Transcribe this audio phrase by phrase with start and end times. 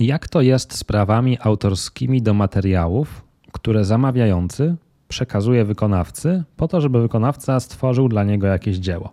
[0.00, 4.76] Jak to jest z prawami autorskimi do materiałów, które zamawiający
[5.08, 9.12] przekazuje wykonawcy, po to, żeby wykonawca stworzył dla niego jakieś dzieło?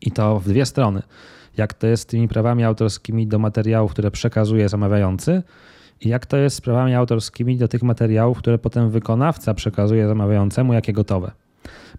[0.00, 1.02] I to w dwie strony.
[1.56, 5.42] Jak to jest z tymi prawami autorskimi do materiałów, które przekazuje zamawiający,
[6.00, 10.72] i jak to jest z prawami autorskimi do tych materiałów, które potem wykonawca przekazuje zamawiającemu,
[10.72, 11.30] jakie gotowe.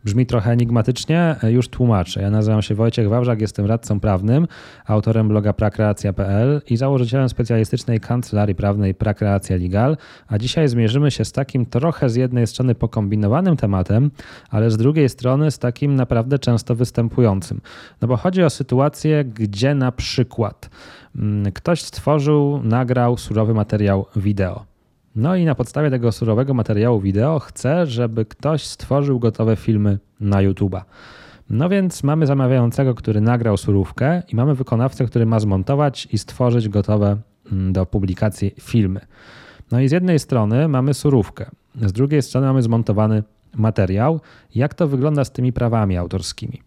[0.04, 2.22] Brzmi trochę enigmatycznie, e, już tłumaczę.
[2.22, 4.48] Ja nazywam się Wojciech Wawrzak, jestem radcą prawnym,
[4.86, 9.98] autorem bloga prakreacja.pl i założycielem specjalistycznej kancelarii prawnej Prakreacja Legal,
[10.28, 14.12] a dzisiaj zmierzymy się z takim trochę z jednej strony pokombinowanym tematem,
[14.50, 17.62] ale z drugiej strony z takim naprawdę często występującym.
[18.02, 20.70] No bo chodzi o sytuację, gdzie na przykład
[21.16, 24.75] mm, ktoś stworzył, nagrał surowy materiał wideo.
[25.16, 30.38] No i na podstawie tego surowego materiału wideo chcę, żeby ktoś stworzył gotowe filmy na
[30.38, 30.82] YouTube'a.
[31.50, 36.70] No więc mamy zamawiającego, który nagrał surówkę i mamy wykonawcę, który ma zmontować i stworzyć
[36.70, 37.18] gotowe
[37.52, 39.00] mm, do publikacji filmy.
[39.72, 41.46] No i z jednej strony mamy surówkę,
[41.82, 43.24] z drugiej strony mamy zmontowany
[43.56, 44.20] materiał.
[44.56, 46.62] Jak to wygląda z tymi prawami autorskimi?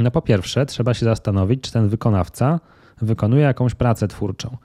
[0.00, 2.60] No po pierwsze, trzeba się zastanowić, czy ten wykonawca
[3.02, 4.56] wykonuje jakąś pracę twórczą.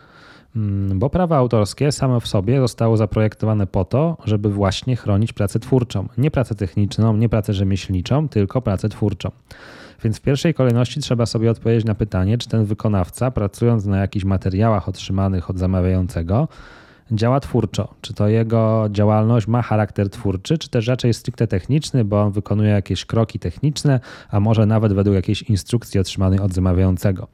[0.56, 5.60] Mm, bo prawa autorskie same w sobie zostały zaprojektowane po to, żeby właśnie chronić pracę
[5.60, 6.08] twórczą.
[6.18, 9.32] Nie pracę techniczną, nie pracę rzemieślniczą, tylko pracę twórczą.
[10.04, 14.26] Więc w pierwszej kolejności trzeba sobie odpowiedzieć na pytanie, czy ten wykonawca, pracując na jakichś
[14.26, 16.48] materiałach otrzymanych od zamawiającego,
[17.12, 17.94] działa twórczo.
[18.02, 22.70] Czy to jego działalność ma charakter twórczy, czy też raczej stricte techniczny, bo on wykonuje
[22.70, 27.28] jakieś kroki techniczne, a może nawet według jakiejś instrukcji otrzymanej od zamawiającego.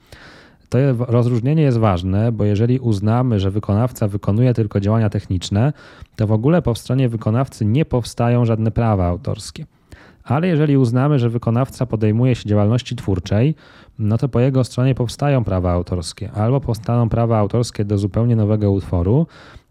[0.74, 5.74] To rozróżnienie jest ważne, bo jeżeli uznamy, że wykonawca wykonuje tylko działania techniczne,
[6.16, 9.66] to w ogóle po stronie wykonawcy nie powstają żadne prawa autorskie.
[10.24, 13.56] Ale jeżeli uznamy, że wykonawca podejmuje się działalności twórczej,
[14.00, 16.32] no to po jego stronie powstają prawa autorskie.
[16.32, 19.28] Albo powstaną prawa autorskie do zupełnie nowego utworu,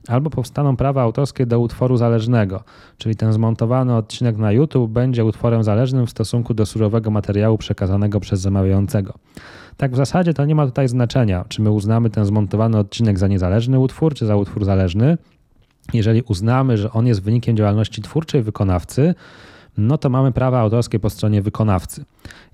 [0.09, 2.65] albo powstaną prawa autorskie do utworu zależnego,
[2.99, 8.21] czyli ten zmontowany odcinek na YouTube będzie utworem zależnym w stosunku do surowego materiału przekazanego
[8.21, 9.15] przez zamawiającego.
[9.77, 13.29] Tak w zasadzie to nie ma tutaj znaczenia, czy my uznamy ten zmontowany odcinek za
[13.29, 15.19] niezależny utwór, czy za utwór zależny.
[15.93, 19.15] Jeżeli uznamy, że on jest wynikiem działalności twórczej wykonawcy,
[19.77, 22.05] no to mamy prawa autorskie po stronie wykonawcy.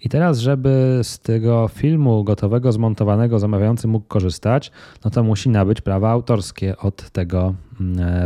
[0.04, 4.70] I teraz, żeby z tego filmu gotowego, zmontowanego zamawiający mógł korzystać,
[5.04, 7.54] no to musi nabyć prawa autorskie od tego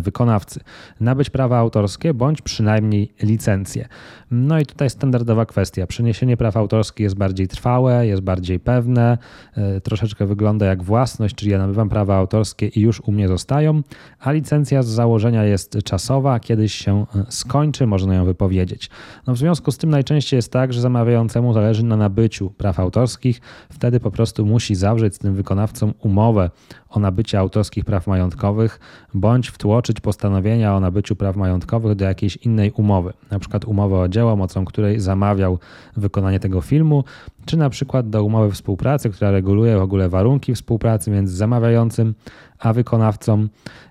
[0.02, 0.60] wykonawcy.
[1.00, 3.88] Nabyć prawa autorskie bądź przynajmniej licencję.
[4.30, 5.86] No i tutaj standardowa kwestia.
[5.86, 9.18] Przeniesienie praw autorskich jest bardziej trwałe, jest bardziej pewne,
[9.56, 13.82] e, troszeczkę wygląda jak własność, czyli ja nabywam prawa autorskie i już u mnie zostają,
[14.20, 18.90] a licencja z założenia jest czasowa, kiedyś się e, skończy, można ją wypowiedzieć.
[19.26, 23.40] No w związku z tym najczęściej jest tak, że zamawiającemu zależy na nabyciu praw autorskich,
[23.70, 26.50] wtedy po prostu musi zawrzeć z tym wykonawcą umowę
[26.88, 28.80] o nabycie autorskich praw majątkowych,
[29.14, 34.08] bądź wtłoczyć postanowienia o nabyciu praw majątkowych do jakiejś innej umowy, na przykład umowy o
[34.08, 35.58] dzieło, mocą której zamawiał
[35.96, 37.04] wykonanie tego filmu,
[37.44, 42.14] czy na przykład do umowy współpracy, która reguluje w ogóle warunki współpracy między zamawiającym
[42.62, 43.48] a wykonawcą.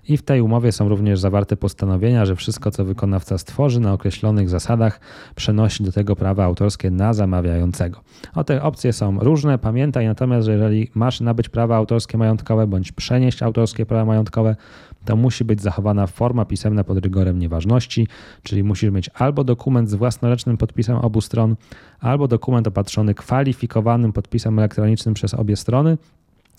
[0.08, 4.48] I w tej umowie są również zawarte postanowienia, że wszystko, co wykonawca stworzy na określonych
[4.48, 5.00] zasadach,
[5.34, 8.00] przenosi do tego prawa autorskie na zamawiającego.
[8.34, 9.58] O te opcje są różne.
[9.58, 14.56] Pamiętaj natomiast, że jeżeli masz nabyć prawa autorskie majątkowe bądź przenieść autorskie prawa majątkowe,
[15.04, 18.08] to musi być zachowana forma pisemna pod rygorem nieważności,
[18.42, 21.56] czyli musisz mieć albo dokument z własnoręcznym podpisem obu stron,
[22.02, 25.98] albo dokument opatrzony kwalifikowanym podpisem elektronicznym przez obie strony,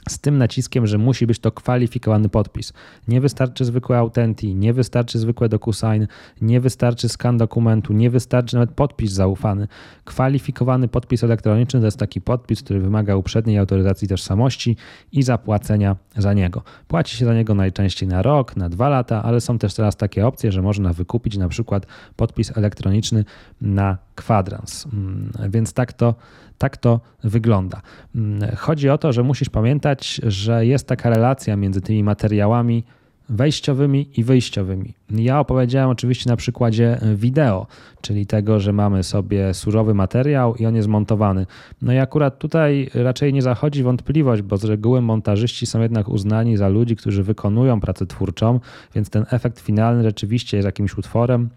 [0.09, 2.73] z tym naciskiem, że musi być to kwalifikowany podpis.
[3.07, 6.05] Nie wystarczy zwykłe Authentic, nie wystarczy zwykłe DocuSign,
[6.41, 9.67] nie wystarczy skan dokumentu, nie wystarczy nawet podpis zaufany.
[10.03, 14.77] Kwalifikowany podpis elektroniczny to jest taki podpis, który wymaga uprzedniej autoryzacji tożsamości
[15.11, 16.61] i zapłacenia za niego.
[16.87, 20.27] Płaci się za niego najczęściej na rok, na dwa lata, ale są też teraz takie
[20.27, 21.85] opcje, że można wykupić na przykład
[22.15, 23.25] podpis elektroniczny
[23.61, 24.85] na kwadrans.
[24.93, 26.15] Mm, więc tak to
[26.63, 27.81] tak to wygląda.
[28.15, 29.92] Mm, chodzi o to, że musisz pamiętać,
[30.23, 32.83] że jest taka relacja między tymi materiałami
[33.29, 34.93] wejściowymi i wyjściowymi.
[35.09, 37.67] Ja opowiedziałem oczywiście na przykładzie wideo,
[38.01, 41.45] czyli tego, że mamy sobie surowy materiał i on jest montowany.
[41.81, 46.57] No i akurat tutaj raczej nie zachodzi wątpliwość, bo z reguły montażyści są jednak uznani
[46.57, 48.59] za ludzi, którzy wykonują pracę twórczą,
[48.95, 51.49] więc ten efekt finalny rzeczywiście jest jakimś utworem,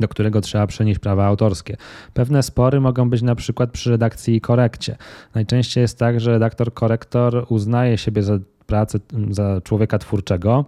[0.00, 1.76] do którego trzeba przenieść prawa autorskie.
[2.14, 4.96] Pewne spory mogą być na przykład przy redakcji i korekcie.
[5.34, 8.98] Najczęściej jest tak, że redaktor korektor uznaje siebie za pracę,
[9.30, 10.64] za człowieka twórczego,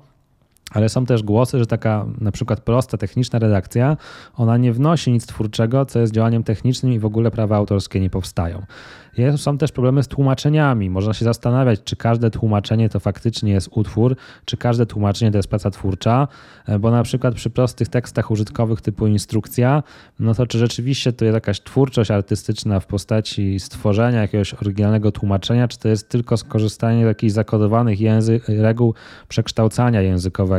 [0.71, 3.97] Ale są też głosy, że taka na przykład prosta, techniczna redakcja,
[4.35, 8.11] ona nie wnosi nic twórczego, co jest działaniem technicznym i w ogóle prawa autorskie nie
[8.11, 8.63] powstają.
[9.37, 10.91] Są też problemy z tłumaczeniami.
[10.91, 15.49] Można się zastanawiać, czy każde tłumaczenie to faktycznie jest utwór, czy każde tłumaczenie to jest
[15.49, 16.29] praca twórcza,
[16.67, 19.83] e, bo na przykład przy prostych tekstach użytkowych typu instrukcja,
[20.21, 25.69] no to czy rzeczywiście to jest jakaś twórczość artystyczna w postaci stworzenia jakiegoś oryginalnego tłumaczenia,
[25.69, 28.95] czy to jest tylko skorzystanie z jakichś zakodowanych język, reguł
[29.29, 30.58] przekształcania językowego.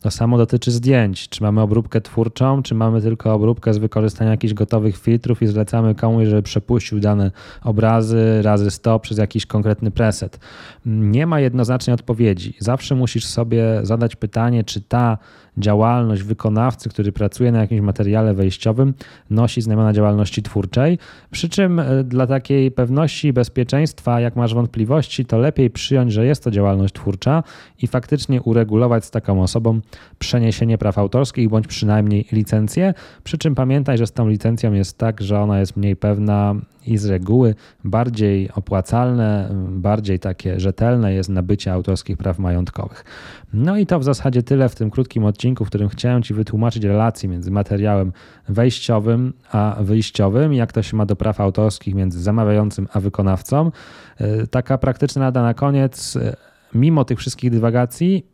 [0.00, 1.28] To samo dotyczy zdjęć.
[1.28, 5.94] Czy mamy obróbkę twórczą, czy mamy tylko obróbkę z wykorzystaniem jakichś gotowych filtrów i zlecamy
[5.94, 7.30] komuś, żeby przepuścił dane
[7.64, 10.40] obrazy razy 100 przez jakiś konkretny preset.
[10.86, 12.54] Nie ma jednoznacznej odpowiedzi.
[12.58, 15.18] Zawsze musisz sobie zadać pytanie, czy ta
[15.58, 18.94] działalność wykonawcy, który pracuje na jakimś materiale wejściowym,
[19.30, 20.98] nosi znamiona działalności twórczej.
[21.30, 26.26] Przy czym e, dla takiej pewności i bezpieczeństwa, jak masz wątpliwości, to lepiej przyjąć, że
[26.26, 27.42] jest to działalność twórcza
[27.82, 29.80] i faktycznie uregulować z taką osobą
[30.18, 32.94] przeniesienie praw autorskich bądź przynajmniej licencję.
[33.24, 36.54] Przy czym pamiętaj, że z tą licencją jest tak, że ona jest mniej pewna
[36.86, 37.54] i z reguły
[37.84, 43.04] bardziej opłacalne, bardziej takie rzetelne jest nabycie autorskich praw majątkowych.
[43.52, 46.84] No i to w zasadzie tyle w tym krótkim odcinku, w którym chciałem Ci wytłumaczyć
[46.84, 48.12] relacje między materiałem
[48.48, 53.70] wejściowym a wyjściowym, jak to się ma do praw autorskich między zamawiającym a wykonawcą.
[54.18, 56.16] E, taka praktyczna rada na koniec.
[56.16, 56.36] E,
[56.74, 58.26] mimo tych wszystkich dywagacji,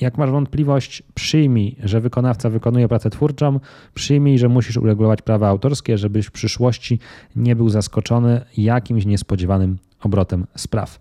[0.00, 3.60] jak masz wątpliwość, przyjmij, że wykonawca wykonuje pracę twórczą,
[3.94, 6.98] przyjmij, że musisz uregulować prawa autorskie, żebyś w przyszłości
[7.36, 10.98] nie był zaskoczony jakimś niespodziewanym obrotem spraw.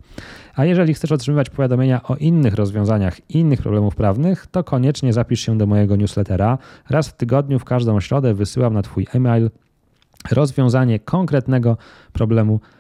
[0.56, 5.58] A jeżeli chcesz otrzymywać powiadomienia o innych rozwiązaniach innych problemów prawnych, to koniecznie zapisz się
[5.58, 6.58] do mojego newslettera.
[6.90, 9.50] Raz w tygodniu, w każdą środę wysyłam na Twój e-mail
[10.32, 11.78] rozwiązanie konkretnego
[12.14, 12.79] problemu prawnego.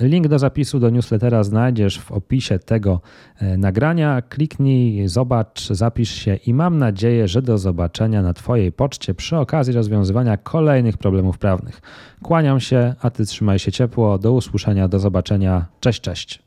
[0.00, 3.00] Link do zapisu do newslettera znajdziesz w opisie tego
[3.38, 4.22] e, nagrania.
[4.22, 9.72] Kliknij, zobacz, zapisz się i mam nadzieję, że do zobaczenia na Twojej poczcie przy okazji
[9.74, 11.80] rozwiązywania kolejnych problemów prawnych.
[12.22, 14.18] Kłaniam się, a Ty trzymaj się ciepło.
[14.18, 15.66] Do usłyszenia, do zobaczenia.
[15.80, 16.42] Cześć, cześć.